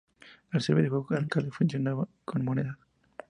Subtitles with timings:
[0.49, 2.75] Al ser videojuego arcade, funcionaba con monedas.